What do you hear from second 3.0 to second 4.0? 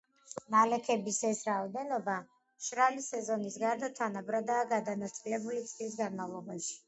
სეზონის გარდა,